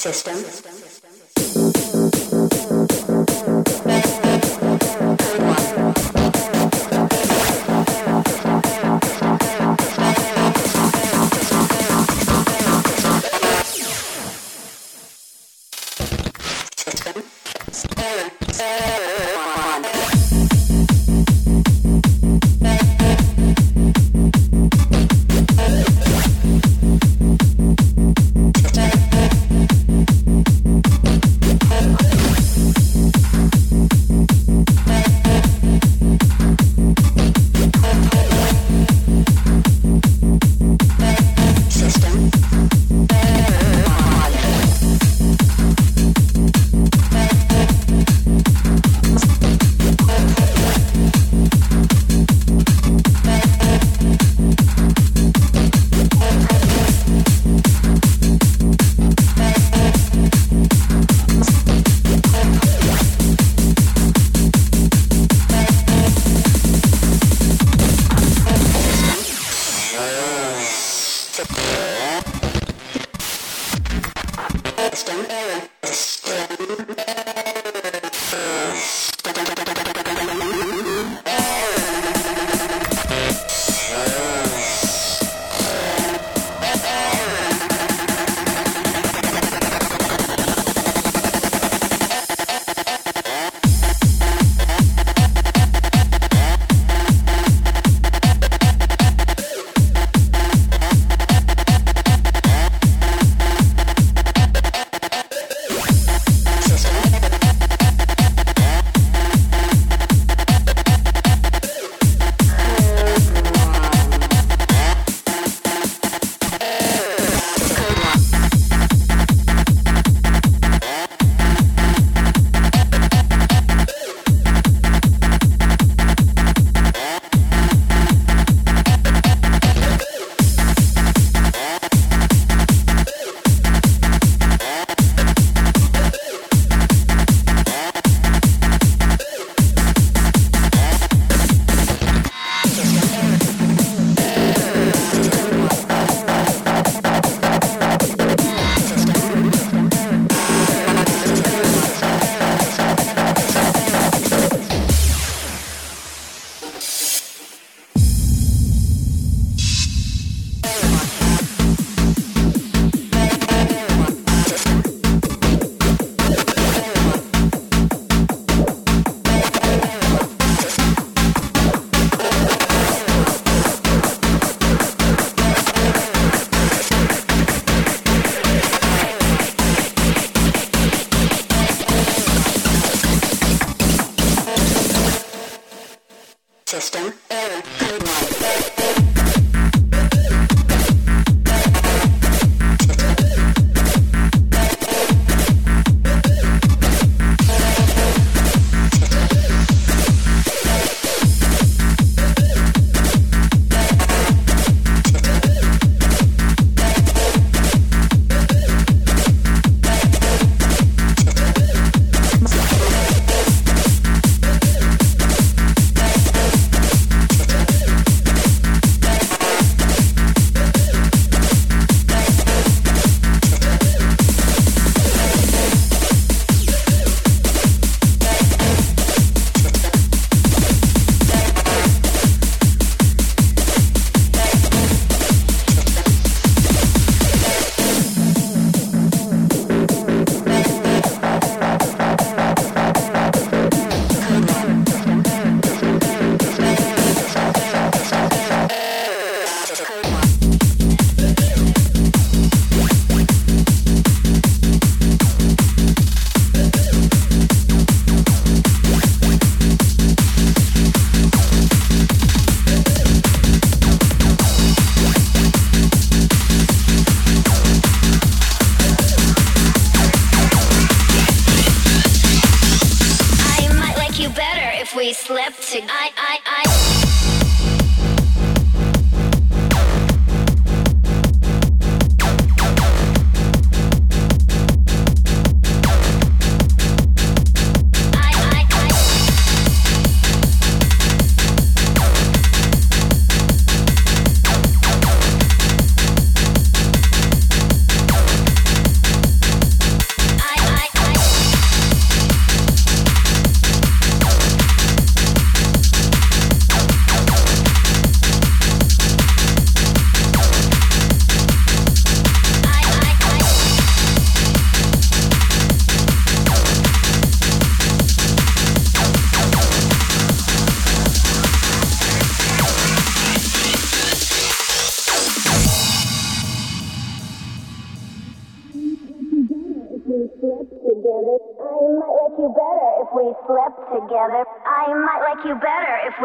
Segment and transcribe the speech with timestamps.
[0.00, 0.32] System.
[0.34, 1.69] instructor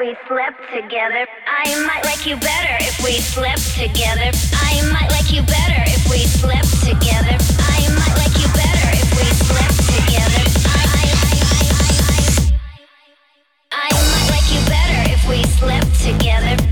[0.06, 1.26] we slept together.
[1.48, 4.30] I might like you better if we slept together.
[4.54, 7.36] I might like you better if we slept together.
[7.58, 10.46] I might like you better if we slept together.
[10.70, 10.86] I,
[13.72, 16.65] I might like you better if we slept together.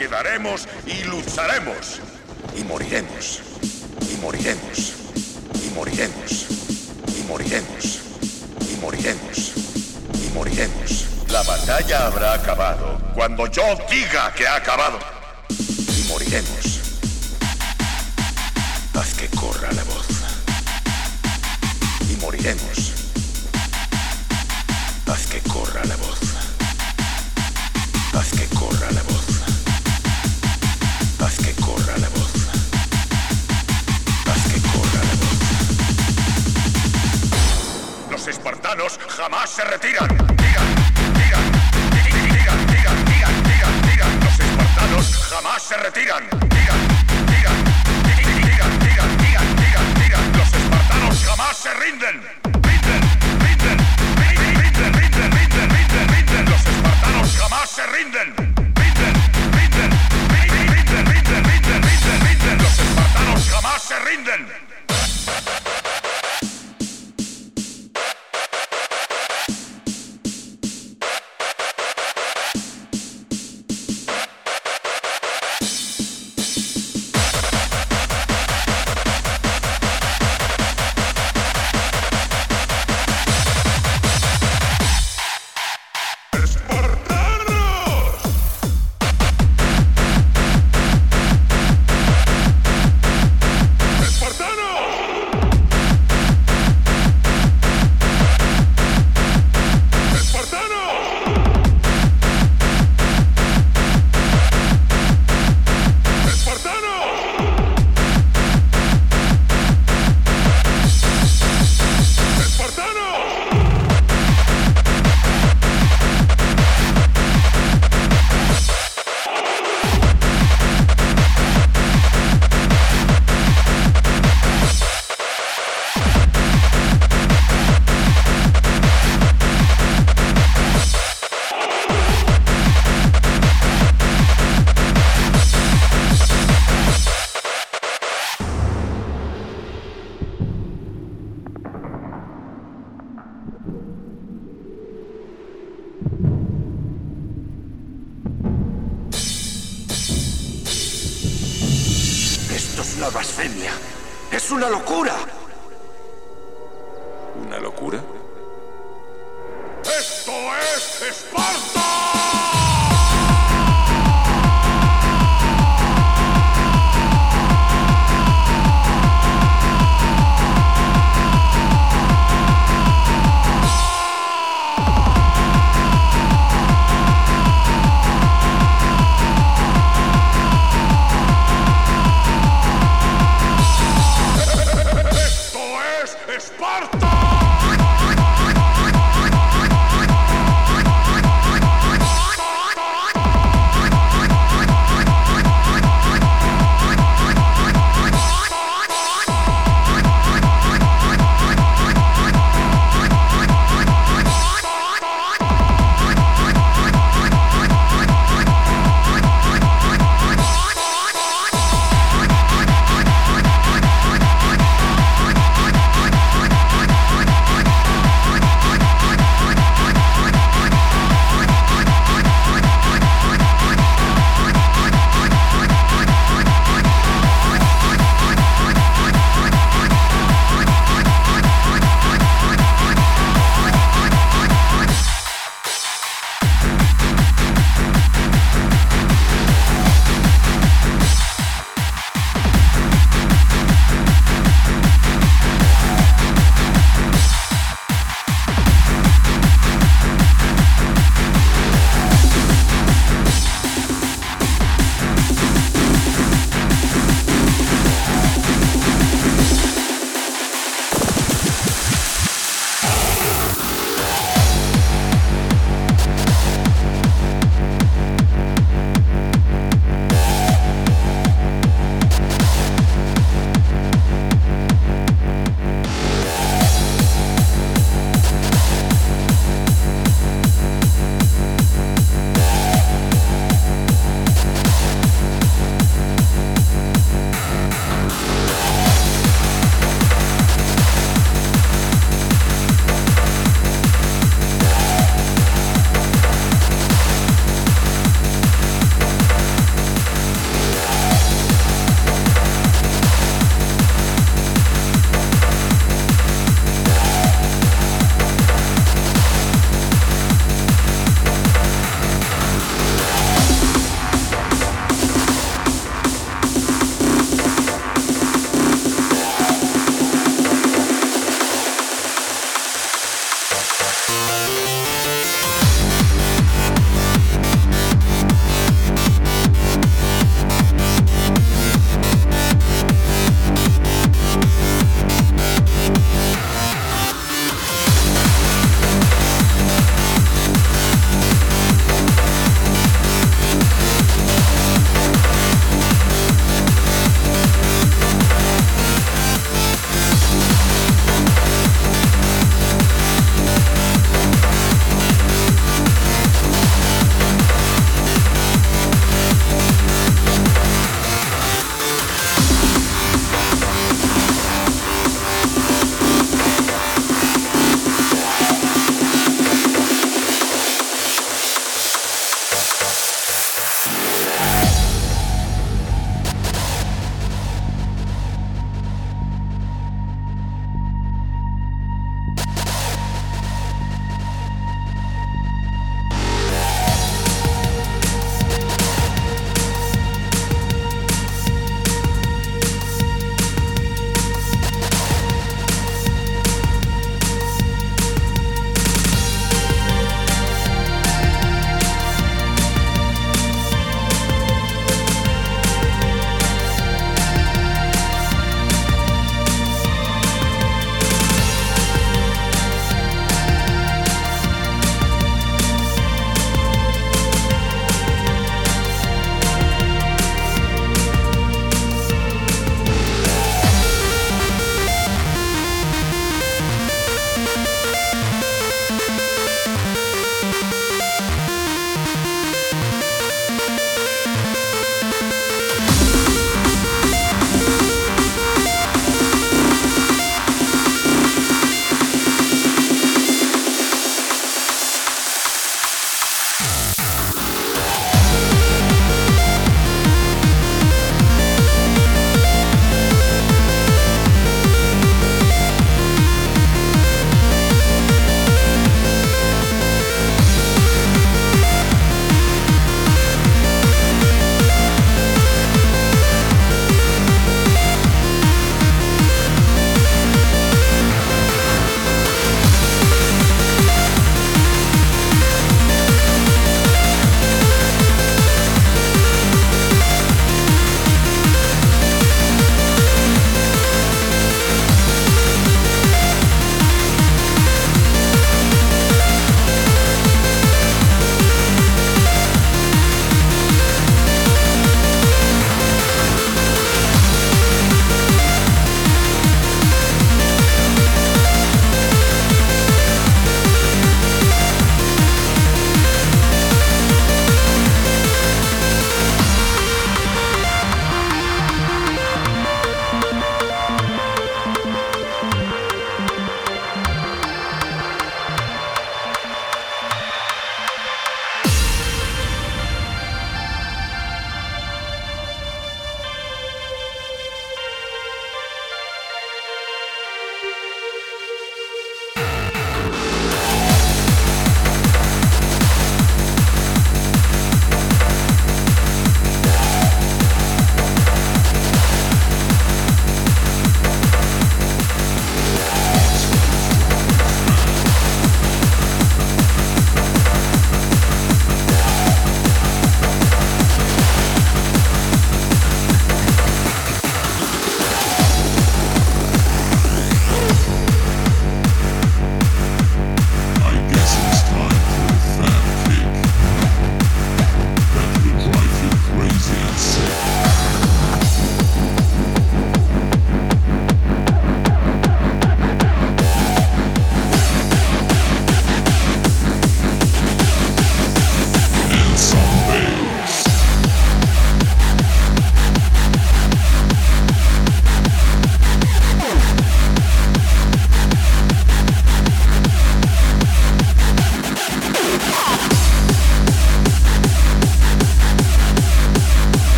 [0.00, 2.00] quedaremos y lucharemos.
[2.56, 3.42] Y moriremos.
[4.10, 4.94] Y moriremos.
[5.62, 6.46] Y moriremos.
[7.14, 8.00] Y moriremos.
[8.66, 9.52] Y moriremos.
[10.14, 11.06] Y moriremos.
[11.28, 15.19] La batalla habrá acabado cuando yo diga que ha acabado.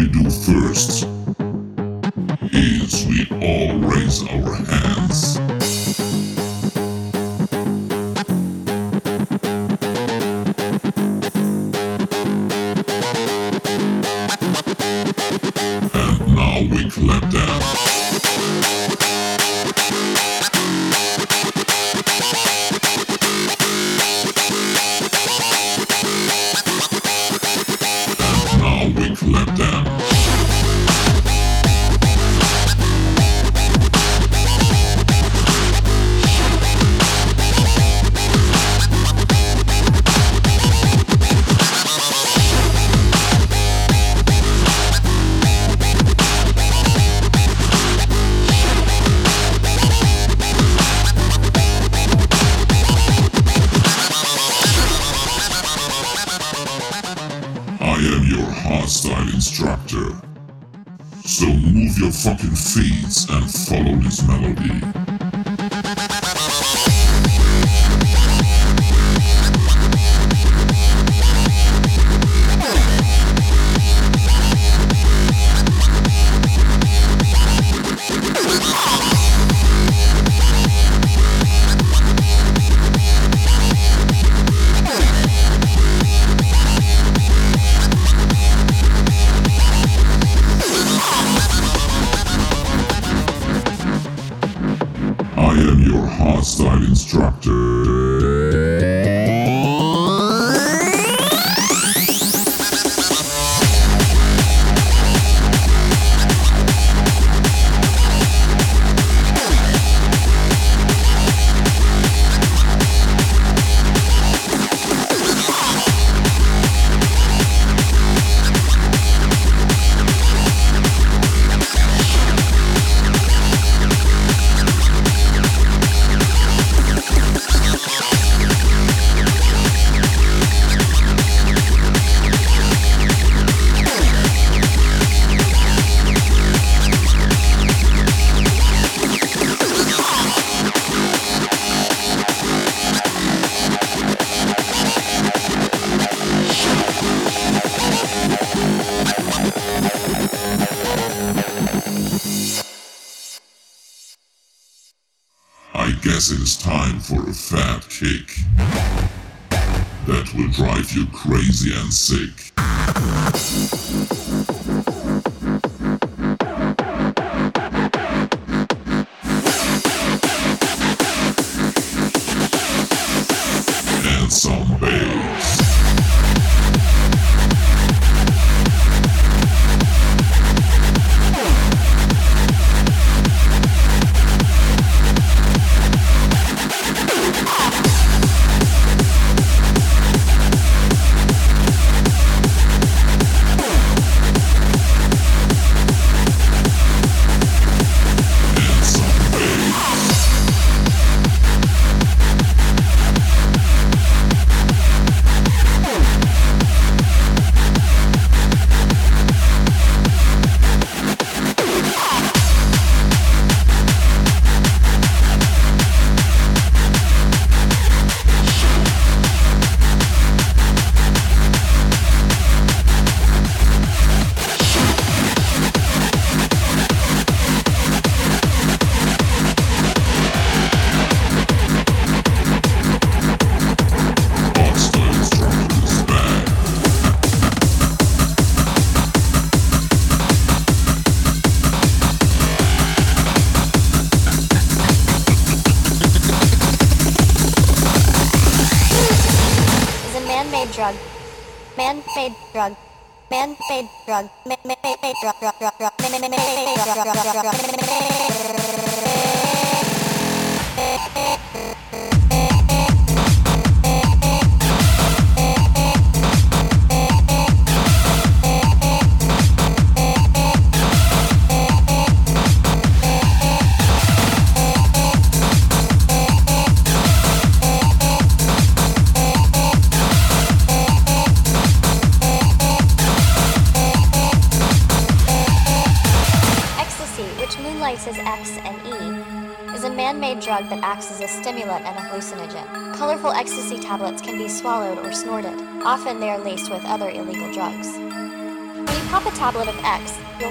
[0.00, 1.06] We do first
[2.54, 5.49] is we all raise our hands.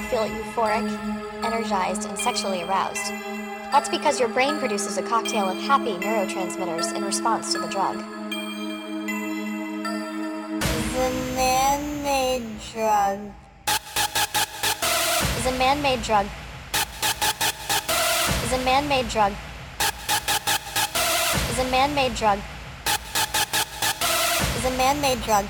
[0.10, 0.90] Feel euphoric,
[1.44, 3.12] energized, and sexually aroused.
[3.72, 7.98] That's because your brain produces a cocktail of happy neurotransmitters in response to the drug.
[10.96, 12.44] The man-made
[12.74, 13.20] drug.
[15.38, 16.26] Is a man-made drug.
[18.46, 19.34] Is a man-made drug.
[21.52, 22.40] Is a man-made drug.
[24.58, 25.46] Is a man-made drug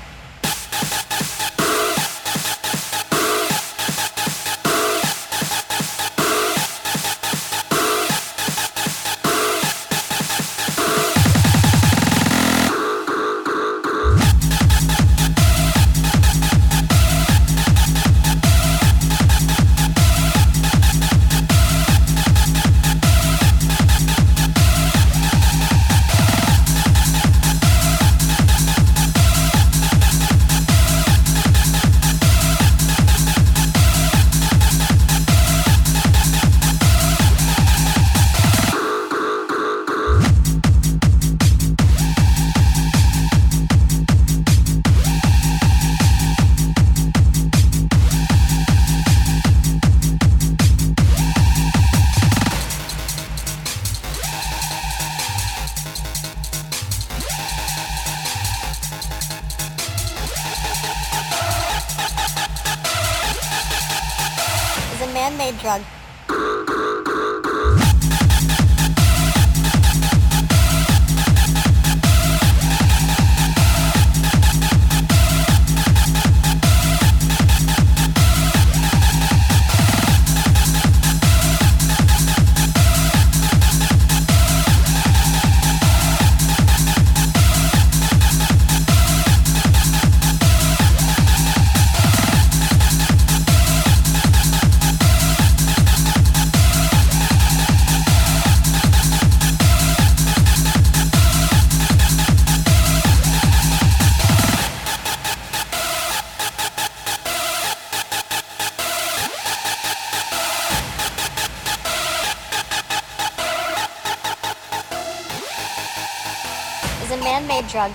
[117.50, 117.92] man-made drug.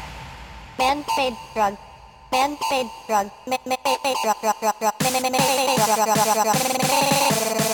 [0.78, 1.78] Man-made drug.
[2.32, 3.32] Man-made drug.
[3.48, 4.36] Man-made drug.
[4.41, 5.96] drug, drug, Man-made drug.
[5.96, 7.64] drug, drug, drug,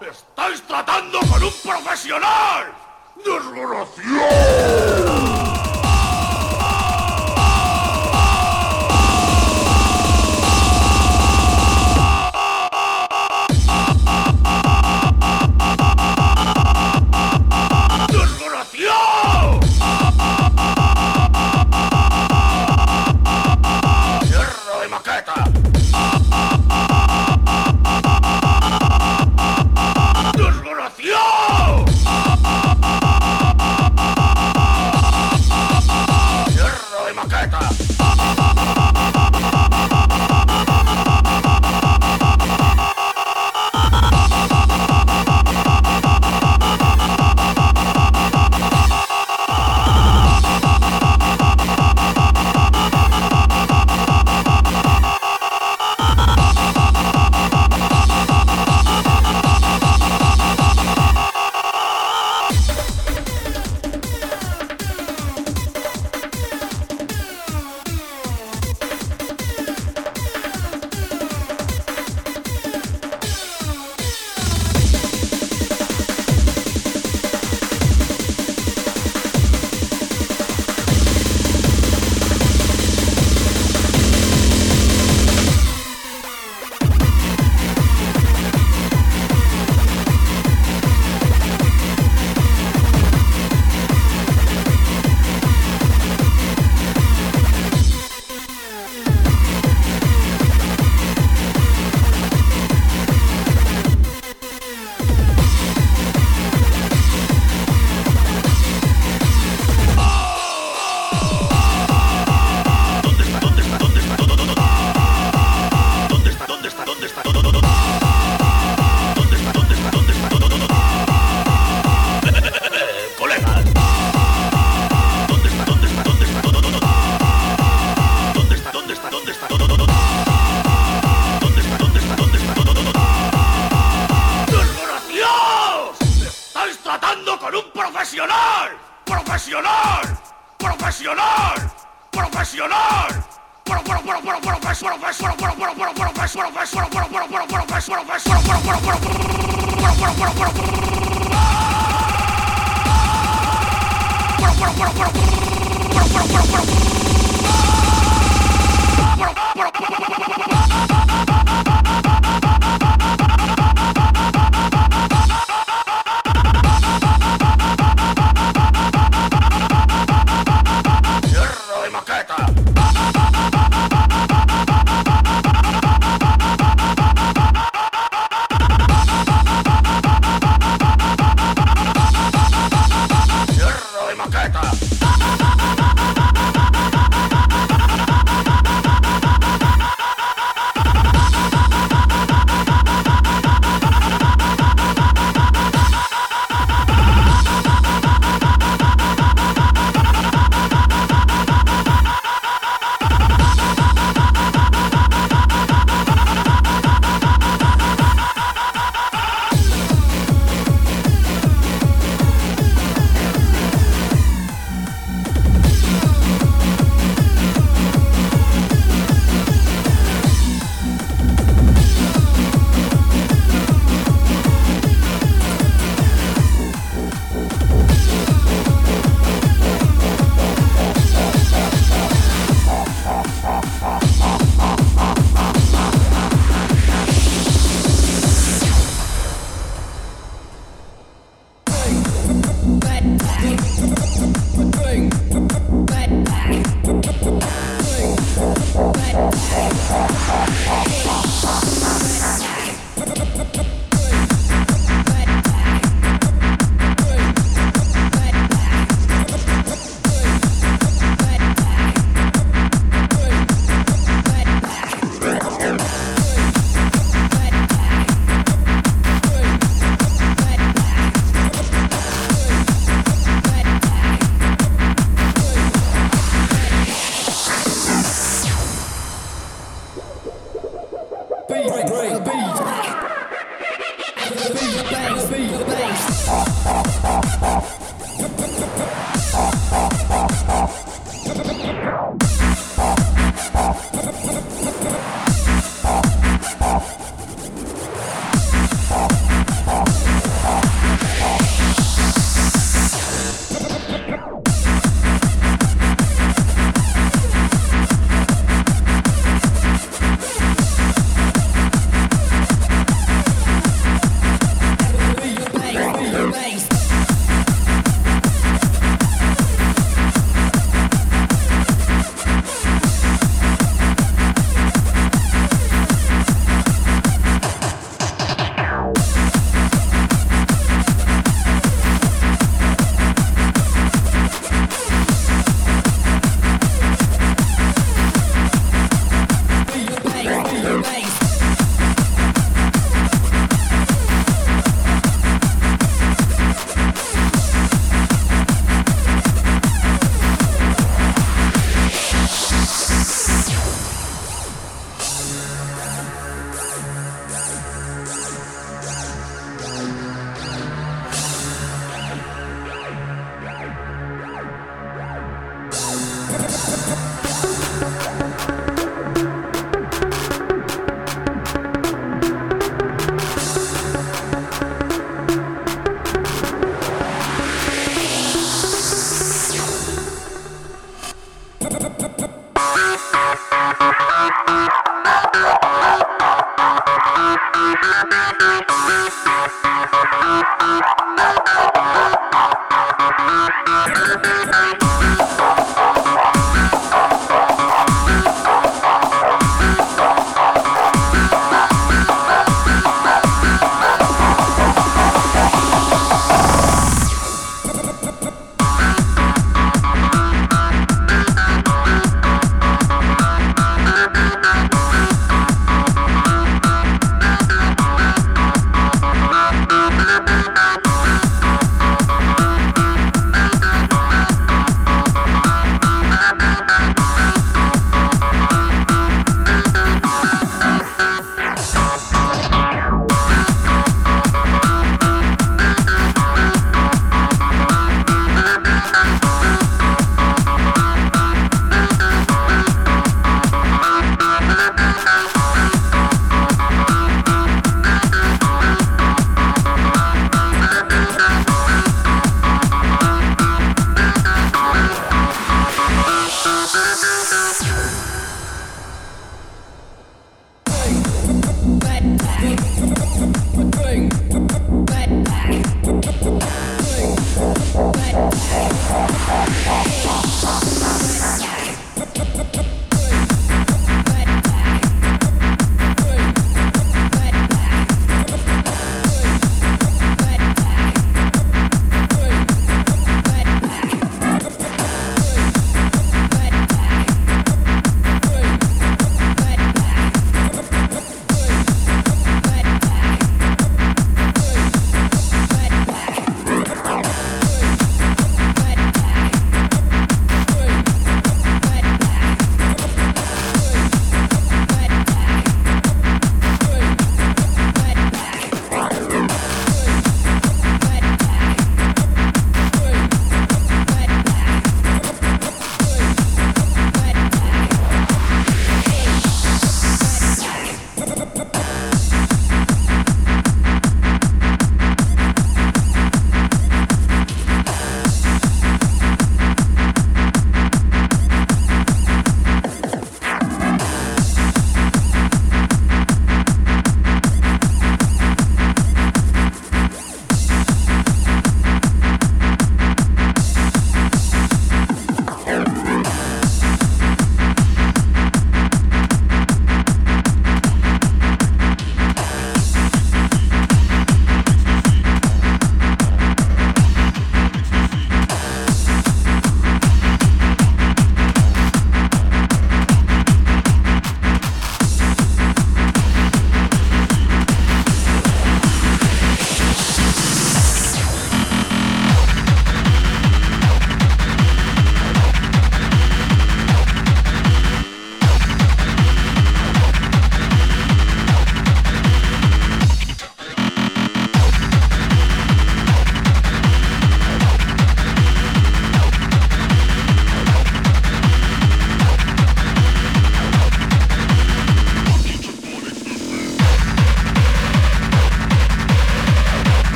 [0.00, 2.72] ¡Estáis tratando con un profesional!
[3.24, 4.70] ¡Desgraciado!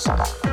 [0.00, 0.49] Shut up.